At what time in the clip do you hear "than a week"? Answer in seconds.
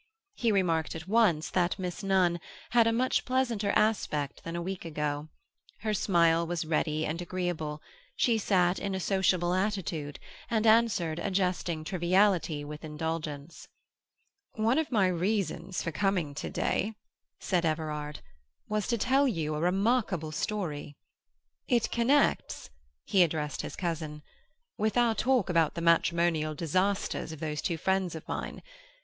4.43-4.83